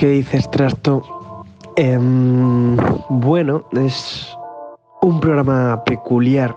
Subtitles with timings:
[0.00, 1.02] ¿Qué dices, Trasto?
[1.76, 2.74] Em,
[3.10, 4.34] bueno, es
[5.02, 6.56] un programa peculiar.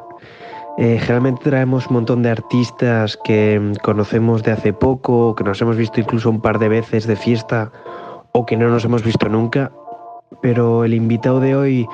[0.78, 5.76] Eh, generalmente traemos un montón de artistas que conocemos de hace poco, que nos hemos
[5.76, 7.70] visto incluso un par de veces de fiesta
[8.32, 9.74] o que no nos hemos visto nunca.
[10.42, 11.86] Pero el invitado de hoy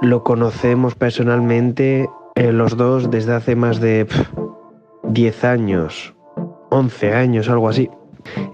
[0.00, 4.26] lo conocemos personalmente eh, los dos desde hace más de pf,
[5.02, 6.14] 10 años,
[6.70, 7.90] 11 años, algo así.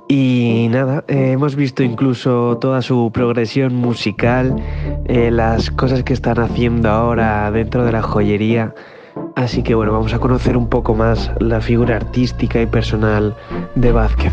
[0.08, 4.56] Y nada, eh, hemos visto incluso toda su progresión musical,
[5.06, 8.74] eh, las cosas que están haciendo ahora dentro de la joyería.
[9.36, 13.34] Así que bueno, vamos a conocer un poco más la figura artística y personal
[13.74, 14.32] de Vázquez.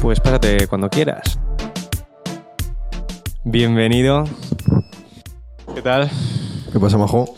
[0.00, 1.38] Pues pásate cuando quieras.
[3.44, 4.24] Bienvenido.
[5.74, 6.10] ¿Qué tal?
[6.72, 7.34] ¿Qué pasa, Majo?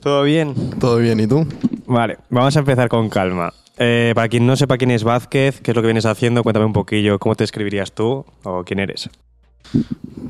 [0.00, 0.54] ¿Todo bien?
[0.78, 1.18] ¿Todo bien?
[1.20, 1.46] ¿Y tú?
[1.86, 3.52] Vale, vamos a empezar con calma.
[3.78, 6.66] Eh, para quien no sepa quién es Vázquez, qué es lo que vienes haciendo, cuéntame
[6.66, 9.10] un poquillo cómo te escribirías tú o quién eres.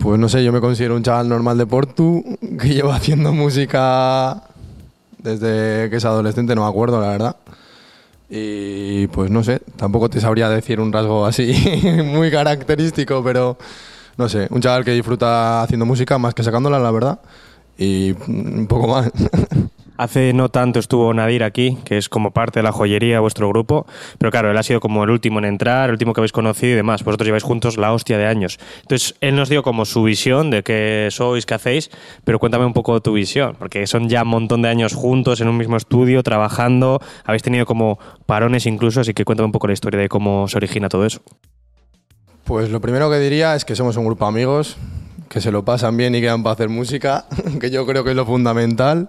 [0.00, 2.24] Pues no sé, yo me considero un chaval normal de Portu
[2.58, 4.44] que lleva haciendo música
[5.18, 7.36] desde que es adolescente, no me acuerdo, la verdad.
[8.30, 11.54] Y pues no sé, tampoco te sabría decir un rasgo así
[12.04, 13.58] muy característico, pero
[14.16, 17.20] no sé, un chaval que disfruta haciendo música más que sacándola, la verdad.
[17.76, 19.10] Y un poco más.
[19.96, 23.86] Hace no tanto estuvo Nadir aquí, que es como parte de la joyería, vuestro grupo,
[24.18, 26.72] pero claro, él ha sido como el último en entrar, el último que habéis conocido
[26.72, 27.04] y demás.
[27.04, 28.58] Vosotros lleváis juntos la hostia de años.
[28.82, 31.90] Entonces, él nos dio como su visión de qué sois, qué hacéis,
[32.24, 35.46] pero cuéntame un poco tu visión, porque son ya un montón de años juntos en
[35.46, 39.74] un mismo estudio, trabajando, habéis tenido como parones incluso, así que cuéntame un poco la
[39.74, 41.20] historia de cómo se origina todo eso.
[42.42, 44.76] Pues lo primero que diría es que somos un grupo de amigos,
[45.28, 47.26] que se lo pasan bien y quedan para hacer música,
[47.60, 49.08] que yo creo que es lo fundamental.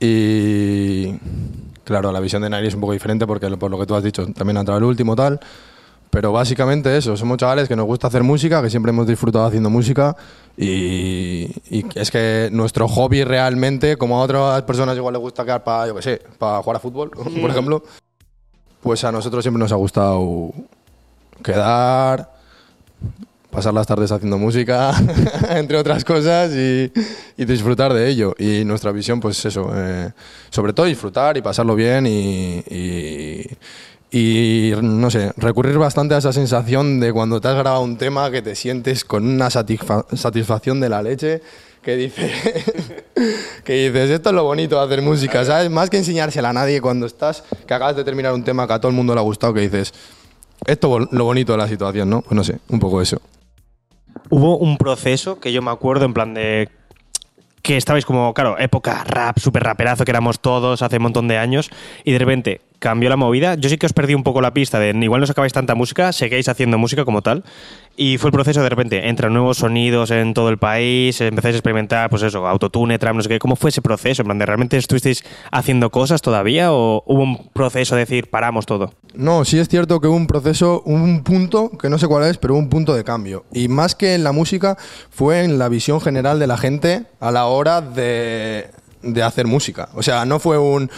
[0.00, 1.18] Y
[1.84, 4.02] claro, la visión de Nairi es un poco diferente porque por lo que tú has
[4.02, 5.40] dicho, también ha entrado el último tal.
[6.10, 9.68] Pero básicamente eso, somos chavales que nos gusta hacer música, que siempre hemos disfrutado haciendo
[9.68, 10.14] música
[10.56, 15.64] y, y es que nuestro hobby realmente, como a otras personas igual les gusta quedar
[15.64, 17.82] para, yo qué sé, para jugar a fútbol, por ejemplo,
[18.80, 20.52] pues a nosotros siempre nos ha gustado
[21.42, 22.30] quedar,
[23.54, 24.92] pasar las tardes haciendo música,
[25.50, 26.90] entre otras cosas, y,
[27.36, 28.34] disfrutar de ello.
[28.38, 30.10] Y nuestra visión, pues eso, eh,
[30.50, 33.44] sobre todo disfrutar y pasarlo bien y,
[34.82, 38.42] no sé, recurrir bastante a esa sensación de cuando te has grabado un tema que
[38.42, 41.42] te sientes con una satisfa satisfacción de la leche.
[41.82, 42.32] Que, dice,
[43.64, 45.70] que dices, esto es lo bonito de hacer música, ¿sabes?
[45.70, 48.78] Más que enseñársela a nadie cuando estás, que acabas de terminar un tema que a
[48.80, 49.92] todo el mundo le ha gustado, que dices,
[50.66, 52.22] esto es lo bonito de la situación, ¿no?
[52.22, 53.20] Pues no sé, un poco eso.
[54.30, 56.68] Hubo un proceso que yo me acuerdo en plan de
[57.62, 61.38] que estabais como, claro, época rap, súper raperazo que éramos todos hace un montón de
[61.38, 61.70] años
[62.04, 63.54] y de repente cambió la movida.
[63.54, 66.12] Yo sí que os perdí un poco la pista de igual no sacabais tanta música,
[66.12, 67.42] seguíais haciendo música como tal
[67.96, 71.58] y fue el proceso de repente, entran nuevos sonidos en todo el país, empezáis a
[71.58, 73.38] experimentar, pues eso, autotune, trap, no sé qué.
[73.38, 74.20] ¿Cómo fue ese proceso?
[74.20, 78.66] En plan, ¿de realmente estuvisteis haciendo cosas todavía o hubo un proceso de decir, paramos
[78.66, 78.92] todo?
[79.14, 82.36] No, sí es cierto que hubo un proceso, un punto, que no sé cuál es,
[82.36, 83.46] pero un punto de cambio.
[83.50, 84.76] Y más que en la música,
[85.08, 88.68] fue en la visión general de la gente a la hora de,
[89.00, 89.88] de hacer música.
[89.94, 90.90] O sea, no fue un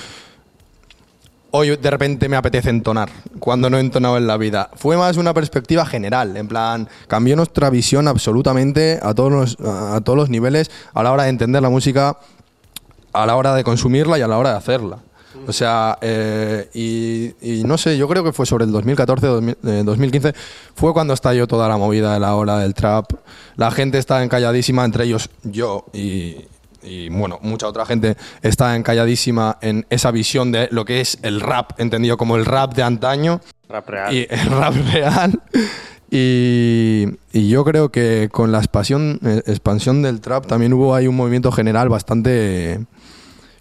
[1.57, 3.09] hoy de repente me apetece entonar,
[3.39, 4.71] cuando no he entonado en la vida.
[4.75, 10.01] Fue más una perspectiva general, en plan, cambió nuestra visión absolutamente a todos los, a
[10.03, 12.19] todos los niveles a la hora de entender la música,
[13.13, 14.99] a la hora de consumirla y a la hora de hacerla.
[15.47, 16.69] O sea, eh,
[17.43, 20.35] y, no sé, yo creo que fue sobre el 2014, 2000, eh, 2015,
[20.75, 23.13] fue cuando estalló toda la movida de la ola del trap.
[23.57, 26.37] La gente estaba encalladísima, entre ellos yo y,
[26.87, 31.41] y bueno, mucha otra gente está encalladísima en esa visión de lo que es el
[31.41, 33.41] rap, entendido como el rap de antaño.
[33.69, 34.15] Rap real.
[34.15, 35.43] Y el rap real.
[36.11, 41.09] Y, y yo creo que con la expansión, eh, expansión del trap también hubo ahí
[41.09, 42.87] un movimiento general bastante...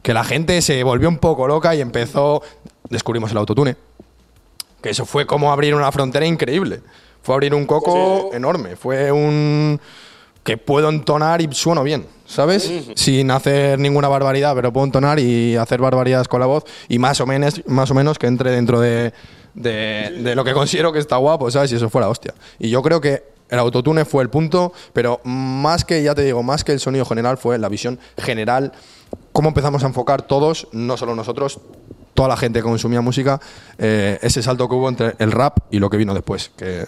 [0.03, 2.43] que la gente se volvió un poco loca y empezó...
[2.89, 3.75] Descubrimos el autotune.
[4.81, 6.81] Que eso fue como abrir una frontera increíble.
[7.23, 8.37] Fue abrir un coco sí.
[8.37, 8.75] enorme.
[8.75, 9.79] Fue un
[10.45, 12.71] que puedo entonar y sueno bien, ¿sabes?
[12.93, 17.19] Sin hacer ninguna barbaridad, pero puedo entonar y hacer barbaridades con la voz y más
[17.19, 19.11] o menos, más o menos que entre dentro de,
[19.55, 21.71] de, de lo que considero que está guapo, ¿sabes?
[21.71, 22.35] Si eso fuera hostia.
[22.59, 26.43] Y yo creo que el autotune fue el punto, pero más que, ya te digo,
[26.43, 28.71] más que el sonido general fue la visión general,
[29.31, 31.59] cómo empezamos a enfocar todos, no solo nosotros,
[32.13, 33.41] toda la gente que consumía música,
[33.79, 36.85] eh, ese salto que hubo entre el rap y lo que vino después, que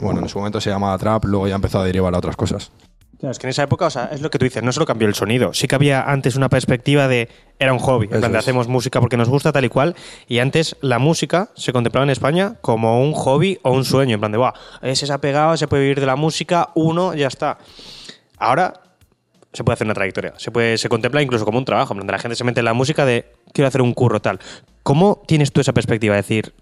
[0.00, 2.72] bueno, en su momento se llamaba trap, luego ya empezó a derivar a otras cosas.
[3.18, 4.84] Claro, es que en esa época, o sea, es lo que tú dices, no solo
[4.84, 8.30] cambió el sonido, sí que había antes una perspectiva de era un hobby, en plan
[8.30, 9.96] de hacemos música porque nos gusta tal y cual,
[10.28, 14.20] y antes la música se contemplaba en España como un hobby o un sueño, en
[14.20, 14.52] plan de, "Buah,
[14.82, 17.56] ese se ha pegado, se puede vivir de la música, uno, ya está.
[18.36, 18.74] Ahora
[19.50, 22.06] se puede hacer una trayectoria, se puede se contempla incluso como un trabajo, en plan
[22.06, 24.38] de la gente se mete en la música de quiero hacer un curro tal.
[24.82, 26.18] ¿Cómo tienes tú esa perspectiva?
[26.18, 26.52] Es decir,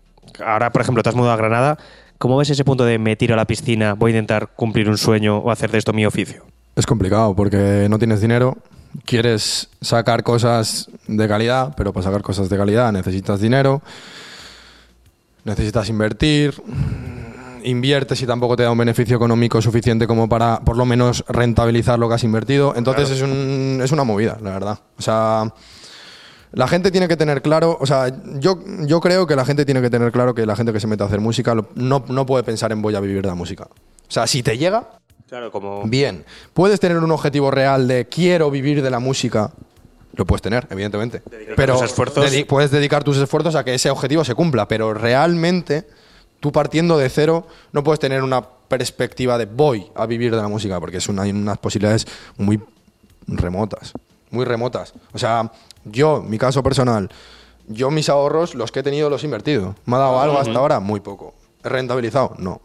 [0.44, 1.78] ahora, por ejemplo, te has mudado a Granada,
[2.18, 4.98] ¿cómo ves ese punto de me tiro a la piscina, voy a intentar cumplir un
[4.98, 6.44] sueño o hacer de esto mi oficio?
[6.76, 8.56] Es complicado porque no tienes dinero,
[9.04, 13.82] quieres sacar cosas de calidad, pero para sacar cosas de calidad necesitas dinero,
[15.44, 16.54] necesitas invertir,
[17.64, 21.98] inviertes y tampoco te da un beneficio económico suficiente como para por lo menos rentabilizar
[21.98, 22.74] lo que has invertido.
[22.76, 24.78] Entonces es, un- es una movida, la verdad.
[24.98, 25.52] O sea,
[26.54, 29.82] la gente tiene que tener claro, o sea, yo, yo creo que la gente tiene
[29.82, 32.42] que tener claro que la gente que se mete a hacer música no, no puede
[32.44, 33.64] pensar en voy a vivir de la música.
[33.64, 34.88] O sea, si te llega,
[35.28, 35.82] Claro, como...
[35.84, 39.50] Bien, puedes tener un objetivo real de quiero vivir de la música.
[40.12, 41.22] Lo puedes tener, evidentemente.
[41.28, 42.30] Dedicar pero tus esfuerzos.
[42.30, 44.68] dedi- puedes dedicar tus esfuerzos a que ese objetivo se cumpla.
[44.68, 45.88] Pero realmente,
[46.38, 50.46] tú partiendo de cero, no puedes tener una perspectiva de voy a vivir de la
[50.46, 52.60] música, porque es una- hay unas posibilidades muy
[53.26, 53.92] remotas.
[54.30, 54.92] Muy remotas.
[55.12, 55.50] O sea,
[55.84, 57.10] yo, mi caso personal,
[57.68, 59.74] yo mis ahorros, los que he tenido, los he invertido.
[59.86, 60.80] ¿Me ha dado algo hasta ahora?
[60.80, 61.34] Muy poco.
[61.62, 62.34] ¿He rentabilizado?
[62.38, 62.60] No.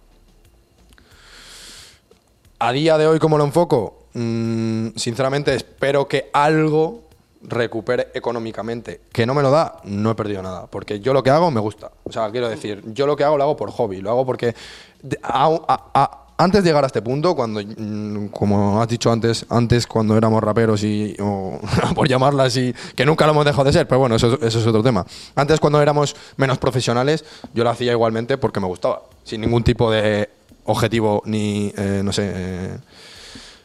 [2.60, 4.04] A día de hoy, ¿cómo lo enfoco?
[4.13, 7.04] Mm, sinceramente, espero que algo
[7.42, 9.00] recupere económicamente.
[9.13, 9.77] ¿Que no me lo da?
[9.86, 10.68] No he perdido nada.
[10.68, 11.92] Porque yo lo que hago me gusta.
[12.04, 14.01] O sea, quiero decir, yo lo que hago lo hago por hobby.
[14.01, 14.54] Lo hago porque
[15.01, 19.12] de- a- a- a- antes de llegar a este punto, cuando, mm, como has dicho
[19.12, 21.59] antes, antes cuando éramos raperos y, o,
[21.94, 24.81] por llamarla así, que nunca lo hemos dejado de ser, pero bueno, eso, es otro
[24.81, 25.06] tema.
[25.36, 29.91] Antes cuando éramos menos profesionales, yo lo hacía igualmente porque me gustaba, sin ningún tipo
[29.91, 30.30] de
[30.63, 32.77] objetivo ni, eh, no sé, eh,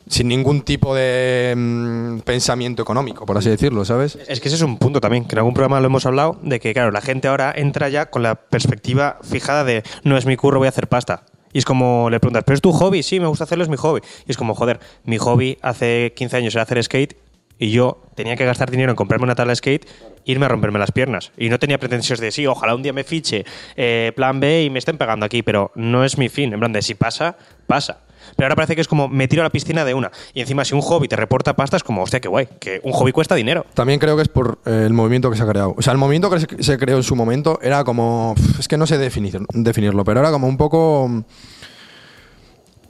[0.09, 4.19] sin ningún tipo de mm, pensamiento económico, por así decirlo, ¿sabes?
[4.27, 6.59] Es que ese es un punto también, que en algún programa lo hemos hablado, de
[6.59, 10.37] que, claro, la gente ahora entra ya con la perspectiva fijada de no es mi
[10.37, 11.23] curro, voy a hacer pasta.
[11.55, 13.03] Y es como le preguntas, ¿pero es tu hobby?
[13.03, 14.01] Sí, me gusta hacerlo, es mi hobby.
[14.27, 17.17] Y es como, joder, mi hobby hace 15 años era hacer skate
[17.59, 19.87] y yo tenía que gastar dinero en comprarme una tabla de skate
[20.25, 21.33] irme a romperme las piernas.
[21.37, 23.45] Y no tenía pretensiones de, sí, ojalá un día me fiche
[23.77, 26.53] eh, plan B y me estén pegando aquí, pero no es mi fin.
[26.53, 27.37] En plan de, si pasa,
[27.67, 28.01] pasa.
[28.37, 30.11] Pero ahora parece que es como, me tiro a la piscina de una.
[30.33, 32.93] Y encima, si un hobby te reporta pasta, es como, hostia, qué guay, que un
[32.93, 33.67] hobby cuesta dinero.
[33.75, 35.75] También creo que es por eh, el movimiento que se ha creado.
[35.77, 38.35] O sea, el movimiento que se, creó en su momento era como.
[38.59, 41.09] Es que no sé definir, definirlo, pero era como un poco.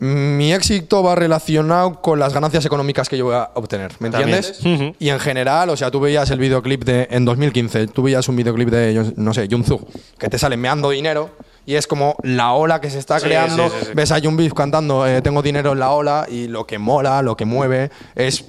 [0.00, 4.08] mm, Mi éxito va relacionado con las ganancias económicas que yo voy a obtener, ¿me
[4.08, 4.60] entiendes?
[4.98, 7.08] Y en general, o sea, tú veías el videoclip de.
[7.10, 9.86] En 2015, tú veías un videoclip de, no sé, Junzu,
[10.18, 11.30] que te sale meando dinero.
[11.66, 13.68] Y es como la ola que se está Sí, creando.
[13.68, 13.90] sí, sí.
[13.94, 14.20] Ves a
[14.54, 16.26] cantando eh, Tengo dinero en la ola.
[16.28, 18.44] Y lo que mola, lo que mueve, es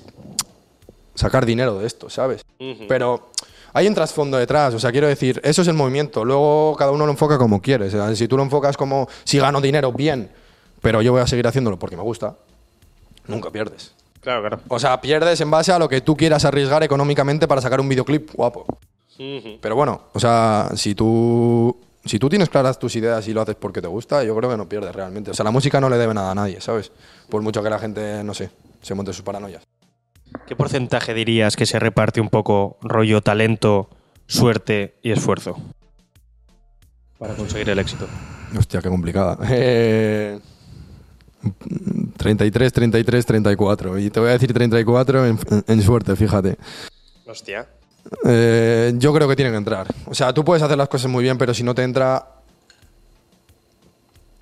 [1.15, 2.43] sacar dinero de esto, ¿sabes?
[2.87, 3.29] Pero
[3.73, 6.23] hay un trasfondo detrás, o sea, quiero decir, eso es el movimiento.
[6.23, 7.87] Luego cada uno lo enfoca como quiere.
[7.87, 10.29] O sea, si tú lo enfocas como si gano dinero, bien,
[10.81, 12.35] pero yo voy a seguir haciéndolo porque me gusta,
[13.27, 13.93] nunca pierdes.
[14.21, 14.59] Claro, claro.
[14.69, 17.89] O sea, pierdes en base a lo que tú quieras arriesgar económicamente para sacar un
[17.89, 18.65] videoclip guapo.
[19.61, 23.55] Pero bueno, o sea, si tú, si tú tienes claras tus ideas y lo haces
[23.55, 25.31] porque te gusta, yo creo que no pierdes realmente.
[25.31, 26.91] O sea, la música no le debe nada a nadie, ¿sabes?
[27.29, 29.63] Por mucho que la gente, no sé, se monte sus paranoias.
[30.47, 33.89] ¿Qué porcentaje dirías que se reparte un poco rollo talento,
[34.27, 35.57] suerte y esfuerzo
[37.17, 38.07] para conseguir el éxito?
[38.57, 39.37] Hostia, qué complicada.
[39.49, 40.39] Eh,
[42.17, 43.99] 33, 33, 34.
[43.99, 46.57] Y te voy a decir 34 en, en suerte, fíjate.
[47.25, 47.67] Hostia.
[48.25, 49.87] Eh, yo creo que tienen que entrar.
[50.05, 52.27] O sea, tú puedes hacer las cosas muy bien, pero si no te entra...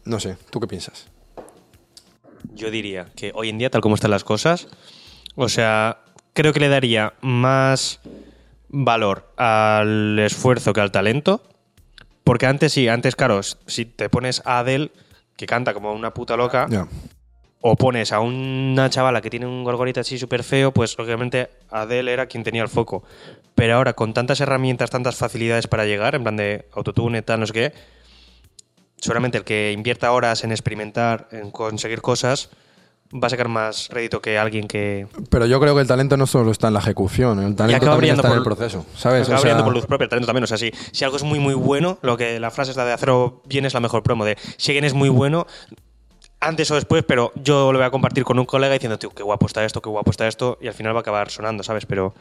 [0.06, 1.08] No sé, ¿tú qué piensas?
[2.54, 4.68] Yo diría que hoy en día, tal como están las cosas,
[5.36, 6.00] o sea,
[6.34, 8.00] creo que le daría más
[8.68, 11.42] valor al esfuerzo que al talento.
[12.24, 14.92] Porque antes sí, antes, claro, si te pones a Adele,
[15.36, 16.68] que canta como una puta loca,
[17.62, 22.14] o pones a una chavala que tiene un gorgorito así súper feo, pues obviamente Adele
[22.14, 23.04] era quien tenía el foco.
[23.56, 27.48] Pero ahora, con tantas herramientas, tantas facilidades para llegar, en plan de autotune, tal, no
[27.48, 27.74] sé qué,
[28.98, 32.50] seguramente el que invierta horas en experimentar, en conseguir cosas,
[33.14, 35.08] va a sacar más rédito que alguien que...
[35.30, 38.16] Pero yo creo que el talento no solo está en la ejecución, el talento también
[38.16, 39.28] está en por- el proceso, ¿sabes?
[39.28, 40.46] Acaba O sea, por luz propia, el talento también.
[40.46, 42.86] O sea, si, si algo es muy, muy bueno, lo que la frase es la
[42.86, 44.26] de acero bien es la mejor promo.
[44.26, 45.46] De si alguien es muy bueno,
[46.40, 49.22] antes o después, pero yo lo voy a compartir con un colega diciendo, tío, qué
[49.22, 51.86] guapo está esto, qué guapo está esto, y al final va a acabar sonando, ¿sabes?
[51.86, 52.16] Pero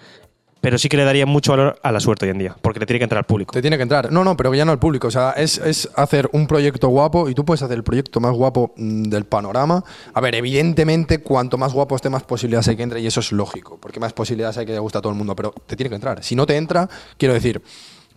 [0.63, 2.87] pero sí que le daría mucho valor a la suerte hoy en día, porque le
[2.87, 3.53] tiene que entrar al público.
[3.53, 4.13] Te tiene que entrar.
[4.13, 5.09] No, no, pero ya no al público.
[5.09, 8.33] O sea, es, es hacer un proyecto guapo y tú puedes hacer el proyecto más
[8.33, 9.83] guapo mm, del panorama.
[10.15, 13.33] A ver, evidentemente, cuanto más guapo esté, más posibilidades hay que entre y eso es
[13.33, 15.91] lógico, porque más posibilidades hay que le guste a todo el mundo, pero te tiene
[15.91, 16.23] que entrar.
[16.23, 16.89] Si no te entra,
[17.19, 17.61] quiero decir,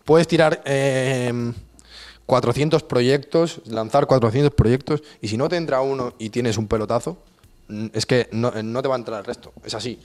[0.04, 1.52] puedes tirar eh,
[2.28, 7.18] 400 proyectos, lanzar 400 proyectos y si no te entra uno y tienes un pelotazo,
[7.70, 9.52] mm, es que no, no te va a entrar el resto.
[9.64, 10.00] Es así.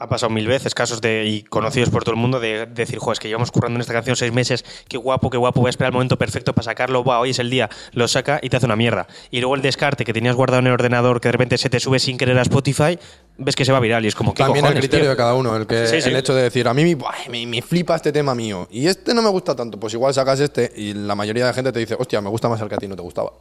[0.00, 3.14] Ha pasado mil veces casos de y conocidos por todo el mundo de, decir, joder,
[3.14, 5.70] es que llevamos currando en esta canción seis meses, qué guapo, qué guapo, voy a
[5.70, 8.56] esperar el momento perfecto para sacarlo, va, hoy es el día, lo saca y te
[8.56, 9.08] hace una mierda.
[9.32, 11.80] Y luego el descarte que tenías guardado en el ordenador, que de repente se te
[11.80, 12.96] sube sin querer a Spotify,
[13.38, 15.10] ves que se va viral y es como que También cojones, el criterio tío?
[15.10, 16.08] de cada uno, el, que, Sí, sí.
[16.10, 16.94] el hecho de decir, a mí
[17.28, 20.38] me, me flipa este tema mío y este no me gusta tanto, pues igual sacas
[20.38, 22.78] este y la mayoría de gente te dice, hostia, me gusta más el que a
[22.78, 23.32] ti no te gustaba.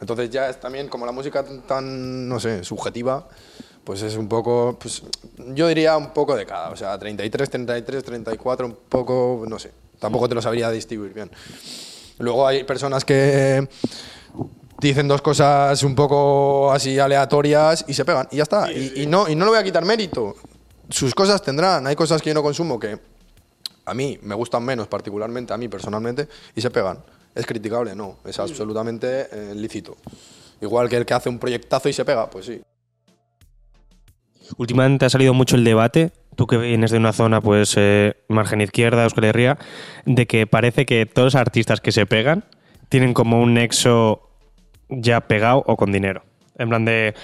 [0.00, 3.28] Entonces ya es también como la música tan- tan, no sé, subjetiva,
[3.84, 5.02] pues es un poco, pues
[5.54, 9.72] yo diría un poco de cada, o sea, 33, 33, 34, un poco, no sé,
[9.98, 11.30] tampoco te lo sabría distribuir bien.
[12.18, 13.68] Luego hay personas que
[14.80, 18.72] dicen dos cosas un poco así aleatorias y se pegan y ya está.
[18.72, 20.36] y, y no, y no le voy a quitar mérito.
[20.88, 21.86] Sus cosas tendrán.
[21.86, 22.98] Hay cosas que yo no consumo que
[23.84, 26.98] a mí me gustan menos, particularmente a mí personalmente, y se pegan.
[27.34, 27.94] ¿Es criticable?
[27.94, 29.96] No, es absolutamente eh, lícito.
[30.60, 32.62] Igual que el que hace un proyectazo y se pega, pues sí.
[34.56, 38.60] Últimamente ha salido mucho el debate, tú que vienes de una zona, pues, eh, margen
[38.60, 39.58] izquierda, Euskal Herria,
[40.04, 42.44] de que parece que todos los artistas que se pegan
[42.88, 44.28] tienen como un nexo
[44.88, 46.24] ya pegado o con dinero.
[46.58, 47.14] En plan de.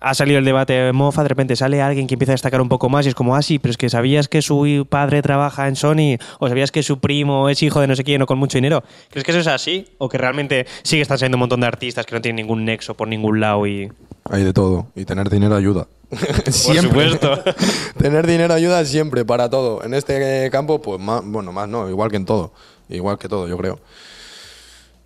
[0.00, 2.68] Ha salido el debate de mofa, de repente sale alguien que empieza a destacar un
[2.68, 5.66] poco más y es como, ah, sí, pero es que sabías que su padre trabaja
[5.66, 8.38] en Sony o sabías que su primo es hijo de no sé quién o con
[8.38, 8.84] mucho dinero.
[9.10, 9.88] ¿Crees que eso es así?
[9.98, 12.94] ¿O que realmente sigue están saliendo un montón de artistas que no tienen ningún nexo
[12.94, 13.90] por ningún lado y.
[14.30, 14.86] Hay de todo.
[14.94, 15.88] Y tener dinero ayuda.
[16.10, 17.10] Por Siempre.
[17.10, 17.42] supuesto.
[17.98, 19.84] tener dinero ayuda siempre, para todo.
[19.84, 22.52] En este campo, pues más, bueno, más no, igual que en todo.
[22.88, 23.78] Igual que todo, yo creo.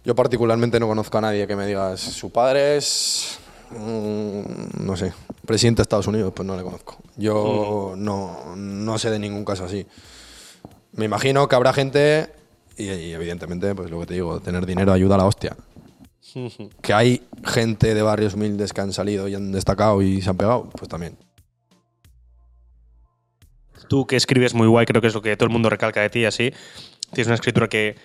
[0.05, 3.39] Yo particularmente no conozco a nadie que me diga, su padre es,
[3.79, 5.13] mm, no sé,
[5.45, 6.99] presidente de Estados Unidos, pues no le conozco.
[7.17, 9.87] Yo no, no sé de ningún caso así.
[10.93, 12.31] Me imagino que habrá gente,
[12.77, 15.57] y, y evidentemente, pues lo que te digo, tener dinero ayuda a la hostia.
[16.83, 20.37] Que hay gente de barrios humildes que han salido y han destacado y se han
[20.37, 21.17] pegado, pues también.
[23.89, 26.11] Tú que escribes muy guay, creo que es lo que todo el mundo recalca de
[26.11, 26.53] ti, así.
[27.13, 27.97] Tienes una escritura que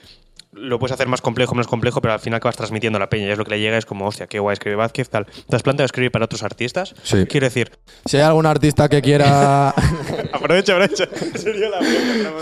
[0.52, 3.28] lo puedes hacer más complejo, menos complejo, pero al final acabas transmitiendo a la peña.
[3.28, 5.26] Y es lo que le llega, es como, hostia, qué guay escribe Vázquez, tal.
[5.26, 6.96] ¿Te has planteado escribir para otros artistas?
[7.04, 7.26] Sí.
[7.28, 7.72] Quiero decir,
[8.06, 9.70] Si hay algún artista que quiera
[10.34, 11.08] aprovecha, aprovecha.
[11.36, 11.80] Sería la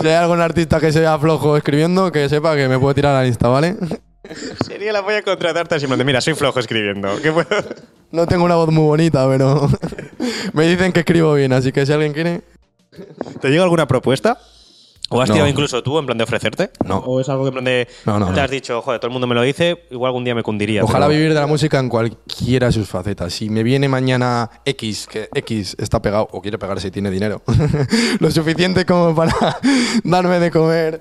[0.00, 3.26] Si hay algún artista que sea flojo escribiendo, que sepa que me puede tirar al
[3.26, 3.76] Insta, ¿vale?
[4.66, 7.20] Sería la polla contratarte así, en plan de, mira, soy flojo escribiendo.
[7.22, 7.46] ¿Qué puedo?
[8.10, 9.68] No tengo una voz muy bonita, pero
[10.52, 12.42] me dicen que escribo bien, así que si alguien quiere...
[13.40, 14.38] ¿Te llega alguna propuesta?
[15.08, 15.34] ¿O has No.
[15.34, 16.70] tirado incluso tú en plan de ofrecerte?
[16.84, 16.98] No.
[16.98, 17.86] ¿O es algo que en plan de.
[18.06, 20.34] No, no, te has dicho, joder, todo el mundo me lo dice, igual algún día
[20.34, 20.82] me cundiría.
[20.82, 23.32] Ojalá pero- vivir de la música en cualquiera de sus facetas.
[23.32, 27.42] Si me viene mañana X, que X está pegado o quiere pegarse y tiene dinero,
[28.20, 29.32] lo suficiente como para
[30.04, 31.00] darme de comer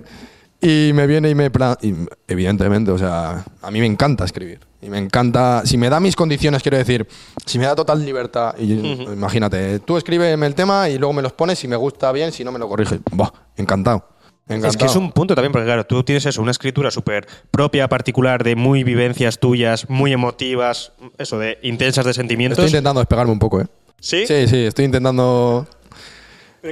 [0.62, 1.52] y me viene y me...
[1.82, 1.96] y,
[2.28, 4.60] evidentemente, o sea, a mí me encanta escribir.
[4.82, 5.64] Y me encanta...
[5.66, 7.08] Si me da mis condiciones, quiero decir,
[7.46, 11.34] si me da total libertad, y imagínate, tú escríbeme el tema y luego me los
[11.34, 13.00] pones, si me gusta bien, si no me lo corriges.
[13.12, 14.08] Buah, encantado.
[14.48, 14.72] encantado.
[14.72, 17.88] Es que es un punto también, porque claro, tú tienes eso, una escritura súper propia,
[17.88, 22.60] particular, de muy vivencias tuyas, muy emotivas, eso, de intensas de sentimientos.
[22.60, 23.66] Estoy intentando despegarme un poco, ¿eh?
[24.00, 24.28] ¿Sí?
[24.28, 25.68] Sí, sí, estoy intentando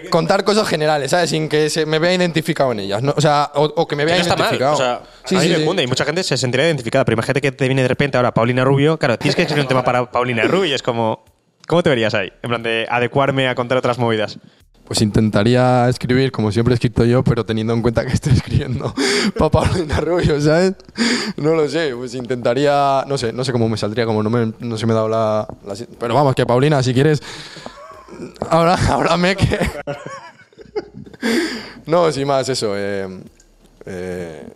[0.10, 1.30] contar cosas generales, ¿sabes?
[1.30, 3.02] Sin que se me vea identificado en ellas.
[3.04, 3.14] ¿no?
[3.16, 4.46] O sea, o, o que me Que vea no está mal.
[4.46, 4.74] identificado.
[4.74, 5.66] O sea, sí, a mí sí, me sí.
[5.66, 7.06] cunde y mucha gente se sentiría identificada.
[7.06, 8.98] Pero imagínate que te viene de repente ahora Paulina Rubio.
[8.98, 11.24] Claro, tienes que escribir un tema para Paulina Rubio y es como.
[11.68, 12.30] ¿Cómo te verías ahí?
[12.42, 14.38] En plan de adecuarme a contar otras movidas.
[14.86, 18.94] Pues intentaría escribir como siempre he escrito yo, pero teniendo en cuenta que estoy escribiendo
[19.38, 20.74] para Paulina Rubio, ¿sabes?
[21.38, 24.52] No lo sé, pues intentaría, no sé, no sé cómo me saldría, como no, me,
[24.60, 25.48] no se me ha dado la,
[25.98, 27.22] Pero vamos, que Paulina, si quieres,
[28.50, 29.60] ahora, háblame que...
[31.86, 32.74] No, sin más, eso.
[32.77, 33.08] eh,
[33.86, 34.48] eh,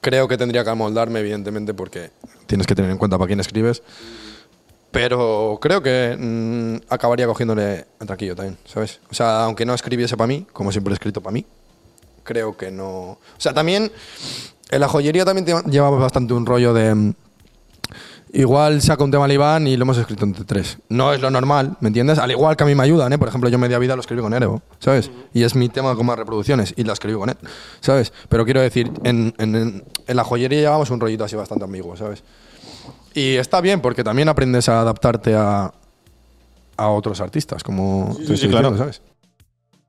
[0.00, 2.10] creo que tendría que amoldarme, evidentemente, porque
[2.46, 3.82] tienes que tener en cuenta para quién escribes.
[4.90, 9.00] Pero creo que mm, acabaría cogiéndole tranquillo también, ¿sabes?
[9.10, 11.46] O sea, aunque no escribiese para mí, como siempre he escrito para mí,
[12.24, 12.86] creo que no.
[12.86, 13.90] O sea, también
[14.70, 17.14] en la joyería también llevamos bastante un rollo de.
[18.34, 20.78] Igual saca un tema al Iván y lo hemos escrito entre tres.
[20.88, 22.18] No es lo normal, ¿me entiendes?
[22.18, 23.18] Al igual que a mí me ayudan, ¿eh?
[23.18, 25.10] Por ejemplo, yo media vida lo escribí con Erebo, ¿sabes?
[25.34, 27.36] Y es mi tema con más reproducciones y la escribí con él,
[27.80, 28.10] ¿sabes?
[28.30, 32.24] Pero quiero decir, en, en- en- la joyería llevamos un rollito así bastante ambiguo, ¿sabes?
[33.12, 35.70] Y está bien porque también aprendes a adaptarte a,
[36.78, 38.70] a otros artistas, como te sí, estoy claro.
[38.70, 39.02] diciendo, ¿sabes?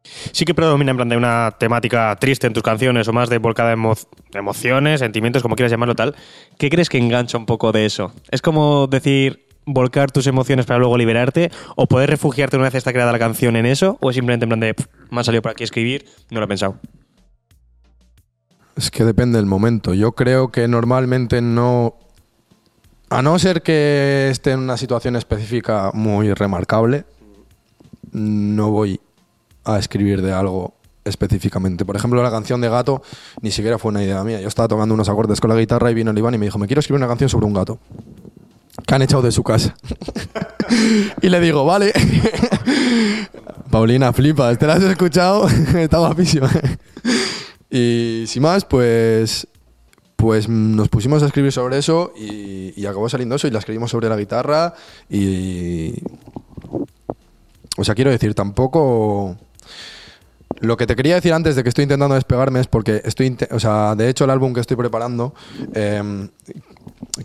[0.04, 3.38] Sí que predomina en plan de una temática triste en tus canciones o más de
[3.38, 6.16] volcada de, emo- de emociones, sentimientos, como quieras llamarlo tal.
[6.58, 8.12] ¿Qué crees que engancha un poco de eso?
[8.30, 11.52] ¿Es como decir volcar tus emociones para luego liberarte?
[11.78, 13.98] ¿O poder refugiarte una vez está creada la canción en eso?
[14.02, 16.46] ¿O es simplemente en plan de, "Pff, me ha salido por aquí escribir, no lo
[16.46, 16.78] he pensado?
[18.76, 19.94] Es que depende del momento.
[19.94, 21.96] Yo creo que normalmente no.
[23.10, 27.06] A no ser que esté en una situación específica muy remarcable,
[28.12, 29.00] no voy
[29.64, 31.86] a escribir de algo específicamente.
[31.86, 33.02] Por ejemplo, la canción de Gato
[33.42, 34.40] ni siquiera fue una idea mía.
[34.42, 36.58] Yo estaba tocando unos acordes con la guitarra y vino el Iván y me dijo,
[36.58, 37.80] me quiero escribir una canción sobre un gato
[38.86, 39.76] que han echado de su casa.
[41.22, 41.94] y le digo, vale.
[43.70, 45.48] Paulina, flipas, ¿te la has escuchado?
[45.78, 46.50] Está guapísima.
[47.70, 49.48] y sin más, pues
[50.16, 53.92] pues nos pusimos a escribir sobre eso y, y acabó saliendo eso y la escribimos
[53.92, 54.74] sobre la guitarra
[55.10, 55.96] y...
[57.76, 59.36] O sea, quiero decir, tampoco...
[60.60, 63.36] Lo que te quería decir antes de que estoy intentando despegarme es porque estoy...
[63.52, 65.34] O sea, de hecho el álbum que estoy preparando,
[65.74, 66.30] em,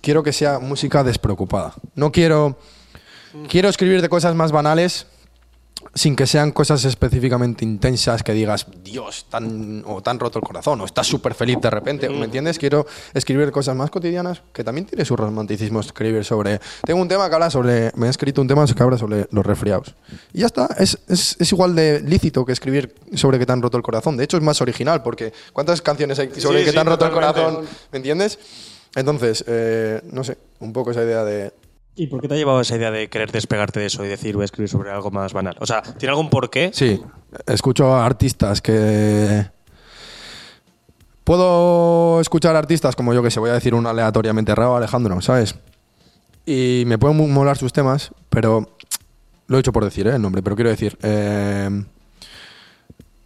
[0.01, 1.75] quiero que sea música despreocupada.
[1.95, 2.59] No quiero...
[3.49, 5.07] Quiero escribir de cosas más banales
[5.95, 10.81] sin que sean cosas específicamente intensas que digas, Dios, tan, o tan roto el corazón,
[10.81, 12.59] o estás súper feliz de repente, ¿me entiendes?
[12.59, 16.61] Quiero escribir cosas más cotidianas, que también tiene su romanticismo escribir sobre...
[16.85, 17.93] Tengo un tema que habla sobre...
[17.97, 19.95] Me he escrito un tema que habla sobre los resfriados.
[20.33, 23.63] Y ya está, es, es, es igual de lícito que escribir sobre que te han
[23.63, 24.17] roto el corazón.
[24.17, 26.87] De hecho, es más original, porque ¿cuántas canciones hay sobre Sí, que sí, te han
[26.87, 27.67] roto el corazón?
[27.93, 28.39] ¿Me entiendes?
[28.95, 31.53] Entonces, eh, no sé, un poco esa idea de...
[31.99, 34.37] ¿Y por qué te ha llevado esa idea de querer despegarte de eso y decir
[34.37, 35.57] voy a escribir sobre algo más banal?
[35.59, 36.71] O sea, ¿tiene algún porqué?
[36.73, 37.03] Sí,
[37.45, 39.47] escucho a artistas que...
[41.25, 45.57] Puedo escuchar artistas como yo que se voy a decir uno aleatoriamente, Raúl Alejandro, ¿sabes?
[46.47, 48.77] Y me pueden molar sus temas, pero
[49.49, 50.15] lo he hecho por decir ¿eh?
[50.15, 51.69] el nombre, pero quiero decir, eh,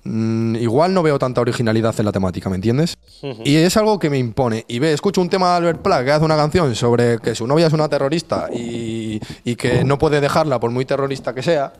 [0.04, 2.96] mm, igual no veo tanta originalidad en la temática, ¿me entiendes?
[3.44, 4.64] Y es algo que me impone.
[4.68, 7.46] Y ve, escucho un tema de Albert Pla que hace una canción sobre que su
[7.46, 11.72] novia es una terrorista y, y que no puede dejarla por muy terrorista que sea.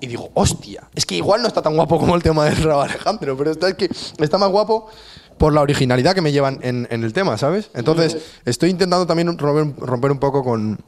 [0.00, 2.84] Y digo, hostia, es que igual no está tan guapo como el tema de Raúl
[2.84, 4.88] Alejandro, pero está, es que está más guapo
[5.36, 7.70] por la originalidad que me llevan en, en el tema, ¿sabes?
[7.74, 10.78] Entonces, estoy intentando también romper, romper un poco con,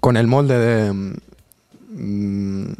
[0.00, 1.16] con el molde de...
[1.96, 2.72] mm,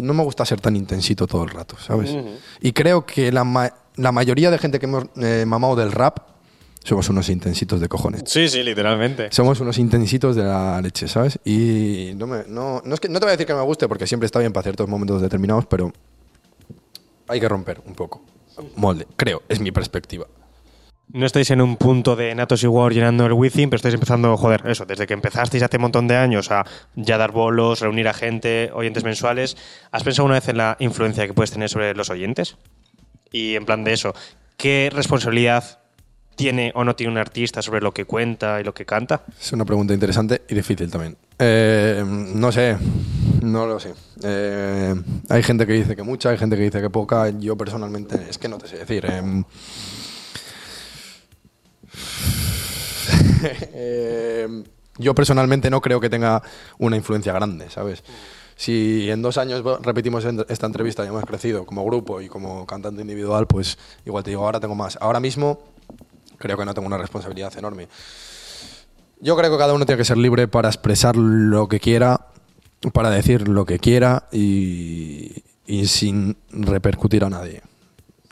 [0.00, 2.14] no me gusta ser tan intensito todo el rato, ¿sabes?
[2.60, 6.18] Y creo que la, ma- la mayoría de gente que hemos eh, mamado del rap
[6.84, 8.22] somos unos intensitos de cojones.
[8.26, 9.28] Sí, sí, literalmente.
[9.30, 11.38] Somos unos intensitos de la leche, ¿sabes?
[11.44, 13.86] Y no, me, no, no, es que, no te voy a decir que me guste
[13.88, 15.92] porque siempre está bien para ciertos momentos determinados, pero
[17.28, 18.22] hay que romper un poco.
[18.76, 20.26] Molde, creo, es mi perspectiva.
[21.08, 24.34] No estáis en un punto de Natos y War llenando el Within, pero estáis empezando,
[24.36, 28.08] joder, eso, desde que empezasteis hace un montón de años a ya dar bolos, reunir
[28.08, 29.56] a gente, oyentes mensuales.
[29.90, 32.56] ¿Has pensado una vez en la influencia que puedes tener sobre los oyentes?
[33.30, 34.14] Y en plan de eso,
[34.56, 35.80] ¿qué responsabilidad
[36.34, 39.22] tiene o no tiene un artista sobre lo que cuenta y lo que canta?
[39.38, 41.16] Es una pregunta interesante y difícil también.
[41.38, 42.76] Eh, no sé,
[43.42, 43.92] no lo sé.
[44.22, 44.94] Eh,
[45.28, 47.28] hay gente que dice que mucha, hay gente que dice que poca.
[47.28, 49.04] Yo personalmente es que no te sé decir.
[49.04, 49.44] em.
[53.74, 54.64] Eh,
[54.98, 56.42] yo personalmente no creo que tenga
[56.78, 58.02] una influencia grande, ¿sabes?
[58.56, 63.00] Si en dos años repetimos esta entrevista y hemos crecido como grupo y como cantante
[63.00, 64.98] individual, pues igual te digo, ahora tengo más.
[65.00, 65.60] Ahora mismo
[66.38, 67.88] creo que no tengo una responsabilidad enorme.
[69.20, 72.26] Yo creo que cada uno tiene que ser libre para expresar lo que quiera,
[72.92, 77.62] para decir lo que quiera y, y sin repercutir a nadie.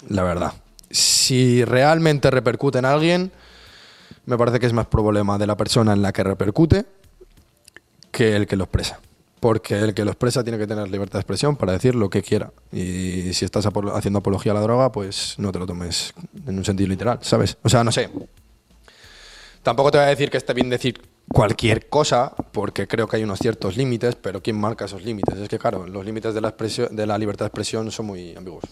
[0.08, 0.52] La verdad.
[0.90, 3.32] Si realmente repercute en alguien,
[4.26, 6.86] me parece que es más problema de la persona en la que repercute
[8.10, 9.00] que el que lo expresa.
[9.40, 12.22] Porque el que lo expresa tiene que tener libertad de expresión para decir lo que
[12.22, 12.52] quiera.
[12.72, 16.12] Y si estás haciendo apología a la droga, pues no te lo tomes
[16.46, 17.56] en un sentido literal, ¿sabes?
[17.62, 18.10] O sea, no sé.
[19.62, 21.00] Tampoco te voy a decir que esté bien decir
[21.32, 25.38] cualquier cosa, porque creo que hay unos ciertos límites, pero ¿quién marca esos límites?
[25.38, 26.54] Es que, claro, los límites de la,
[26.90, 28.64] de la libertad de expresión son muy ambiguos.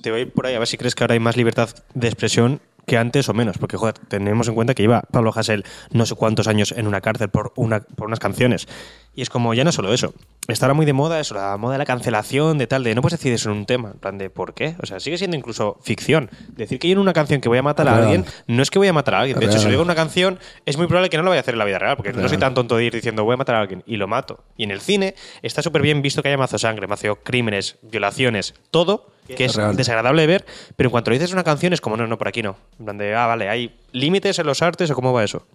[0.00, 1.70] Te voy a ir por ahí a ver si crees que ahora hay más libertad
[1.94, 5.64] de expresión que antes o menos, porque joder, tenemos en cuenta que lleva Pablo Hasél
[5.90, 8.66] no sé cuántos años en una cárcel por, una, por unas canciones.
[9.14, 10.14] Y es como, ya no solo eso,
[10.48, 13.02] está ahora muy de moda eso, la moda de la cancelación, de tal, de no
[13.02, 14.74] puedes decir eso en un tema, en plan de ¿por qué?
[14.82, 16.30] O sea, sigue siendo incluso ficción.
[16.48, 18.04] Decir que yo en una canción que voy a matar a Real.
[18.04, 19.38] alguien, no es que voy a matar a alguien.
[19.38, 19.72] De hecho, si Real.
[19.72, 21.66] digo en una canción, es muy probable que no lo vaya a hacer en la
[21.66, 22.30] vida real, porque no Real.
[22.30, 24.42] soy tan tonto de ir diciendo voy a matar a alguien y lo mato.
[24.56, 28.54] Y en el cine está súper bien visto que haya mazo sangre, mazo crímenes, violaciones,
[28.70, 29.76] todo, que es Real.
[29.76, 32.28] desagradable de ver, pero en cuanto lo dices una canción es como, no, no, por
[32.28, 32.56] aquí no.
[32.78, 35.46] En plan de, ah, vale, hay límites en los artes o cómo va eso.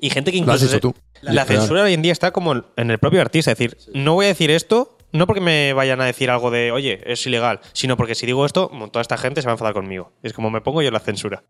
[0.00, 0.76] Y gente que Lo has incluso...
[0.76, 0.94] dicho se- tú.
[1.22, 4.24] La censura hoy en día está como en el propio artista, es decir, no voy
[4.26, 7.98] a decir esto no porque me vayan a decir algo de, oye, es ilegal, sino
[7.98, 10.10] porque si digo esto, toda esta gente se va a enfadar conmigo.
[10.22, 11.44] Es como me pongo yo la censura.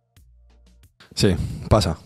[1.14, 1.36] Sí,
[1.68, 1.96] pasa.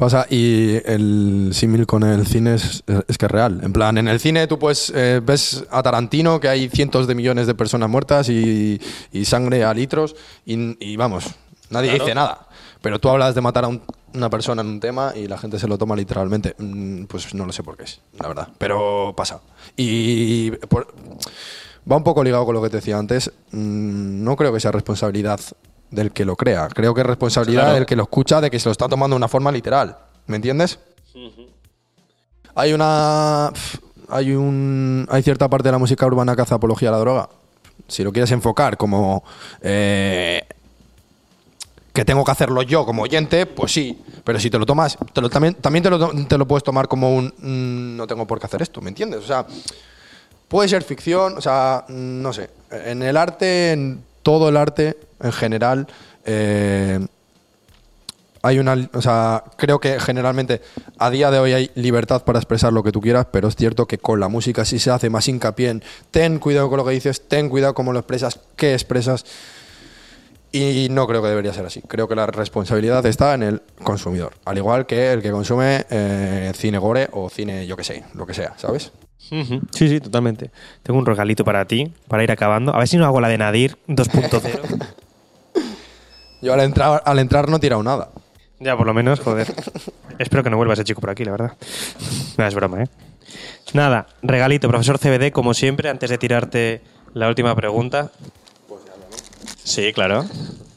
[0.00, 3.60] Pasa y el símil con el cine es, es, que es real.
[3.62, 7.14] En plan, en el cine tú pues eh, ves a Tarantino que hay cientos de
[7.14, 8.80] millones de personas muertas y,
[9.12, 11.26] y sangre a litros y, y vamos,
[11.68, 12.04] nadie Claro.
[12.04, 12.46] dice nada.
[12.80, 13.82] Pero tú hablas de matar a un-
[14.14, 16.54] una persona en un tema y la gente se lo toma literalmente.
[16.56, 18.48] Mm, Pues no lo sé por qué es, la verdad.
[18.56, 19.40] Pero pasa.
[19.76, 20.94] Y por-
[21.90, 23.30] va un poco ligado con lo que te decía antes.
[23.52, 25.40] Mm, No creo que sea responsabilidad
[25.90, 26.68] del que lo crea.
[26.68, 27.74] Creo que es responsabilidad Claro.
[27.76, 29.96] del que lo escucha, de que se lo está tomando de una forma literal.
[30.26, 30.78] ¿Me entiendes?
[32.54, 33.52] Hay una.
[34.08, 35.06] Hay un.
[35.10, 37.28] Hay cierta parte de la música urbana que hace apología a la droga.
[37.88, 39.22] Si lo quieres enfocar como.
[39.62, 40.42] eh,
[41.92, 44.00] que tengo que hacerlo yo como oyente, pues sí.
[44.22, 46.86] Pero si te lo tomas, te lo- también, también te, lo, te lo puedes tomar
[46.88, 47.26] como un.
[47.38, 49.20] mm, no tengo por qué hacer esto, ¿me entiendes?
[49.24, 49.44] O sea,
[50.48, 52.50] puede ser ficción, o sea, mm, no sé.
[52.70, 55.86] En el arte, en todo el arte en general,
[56.24, 57.06] eh,
[58.42, 60.62] hay una, o sea, creo que generalmente
[60.98, 63.86] a día de hoy hay libertad para expresar lo que tú quieras, pero es cierto
[63.86, 66.92] que con la música sí se hace más hincapié en ten cuidado con lo que
[66.92, 69.24] dices, ten cuidado cómo lo expresas, qué expresas.
[70.52, 71.80] Y no creo que debería ser así.
[71.82, 76.52] Creo que la responsabilidad está en el consumidor, al igual que el que consume eh,
[76.56, 78.90] cine gore o cine, yo que sé, lo que sea, ¿sabes?
[79.28, 80.50] Sí, sí, totalmente.
[80.82, 82.74] Tengo un regalito para ti, para ir acabando.
[82.74, 84.86] A ver si no hago la de Nadir 2.0.
[86.42, 88.10] Yo al entrar, al entrar no he tirado nada.
[88.58, 89.54] ya, por lo menos, joder.
[90.18, 91.52] Espero que no vuelva ese chico por aquí, la verdad.
[92.38, 92.88] No, es broma, ¿eh?
[93.74, 96.80] Nada, regalito, profesor CBD, como siempre, antes de tirarte
[97.14, 98.10] la última pregunta.
[99.62, 100.24] Sí, claro.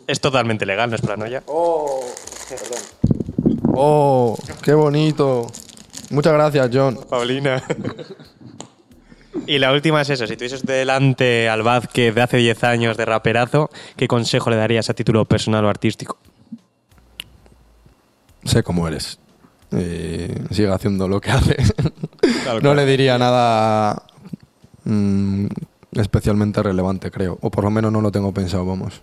[0.05, 1.43] Es totalmente legal, no es paranoia.
[1.47, 2.01] Oh,
[3.75, 5.47] Oh, qué bonito.
[6.11, 6.99] Muchas gracias, John.
[7.09, 7.63] Paulina.
[9.45, 13.05] Y la última es eso, si tuvieses delante al Vázquez de hace 10 años de
[13.05, 16.17] raperazo, ¿qué consejo le darías a título personal o artístico?
[18.45, 19.19] Sé cómo eres.
[19.71, 21.55] Eh, sigue haciendo lo que hace.
[22.45, 22.75] Tal no cual.
[22.77, 24.03] le diría nada
[24.85, 25.47] mm,
[25.93, 27.37] especialmente relevante, creo.
[27.41, 29.01] O por lo menos no lo tengo pensado, vamos.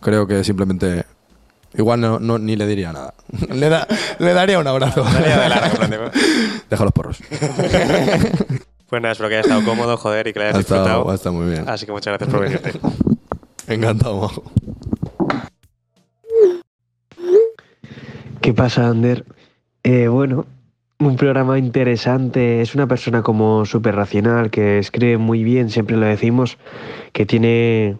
[0.00, 1.04] Creo que simplemente...
[1.76, 3.14] Igual no, no- ni le diría nada.
[3.52, 3.86] le, da-
[4.20, 5.02] le daría un abrazo.
[5.02, 6.10] Daría largo, de-
[6.70, 7.18] Deja los porros.
[8.94, 11.10] Pues nada, espero que haya estado cómodo, joder, y que lo hayas Ha estado, disfrutado.
[11.10, 11.68] ha estado muy bien.
[11.68, 12.72] Así que muchas gracias por venirte.
[13.66, 14.44] Encantado, majo.
[18.40, 19.24] ¿Qué pasa, Ander?
[19.82, 20.46] Eh, bueno,
[21.00, 22.60] un programa interesante.
[22.60, 26.56] Es una persona como súper racional, que escribe muy bien, siempre lo decimos,
[27.12, 27.96] que tiene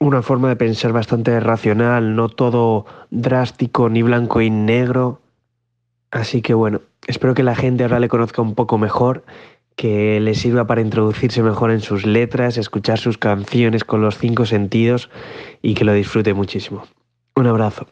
[0.00, 5.20] una forma de pensar bastante racional, no todo drástico, ni blanco y negro.
[6.10, 9.24] Así que bueno, espero que la gente ahora le conozca un poco mejor,
[9.76, 14.46] que le sirva para introducirse mejor en sus letras, escuchar sus canciones con los cinco
[14.46, 15.10] sentidos
[15.62, 16.86] y que lo disfrute muchísimo.
[17.34, 17.86] Un abrazo.